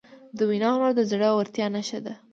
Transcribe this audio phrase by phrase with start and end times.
[0.37, 2.13] د وینا هنر د زړهورتیا نښه ده.